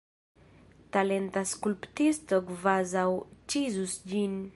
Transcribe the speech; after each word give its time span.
Talenta 0.95 1.43
skulptisto 1.51 2.41
kvazaŭ 2.47 3.07
ĉizus 3.55 3.99
ĝin. 4.15 4.41